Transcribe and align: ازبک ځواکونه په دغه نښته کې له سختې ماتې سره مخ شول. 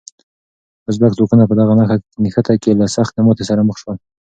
ازبک 0.89 1.11
ځواکونه 1.17 1.43
په 1.49 1.55
دغه 1.59 1.73
نښته 2.23 2.53
کې 2.61 2.71
له 2.79 2.85
سختې 2.95 3.19
ماتې 3.25 3.43
سره 3.49 3.61
مخ 3.67 3.75
شول. 3.81 3.97